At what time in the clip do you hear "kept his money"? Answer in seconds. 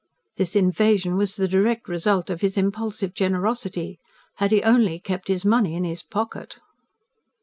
4.99-5.75